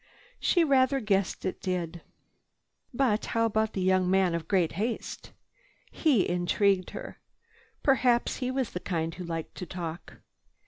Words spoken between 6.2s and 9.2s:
intrigued her. Perhaps he was the kind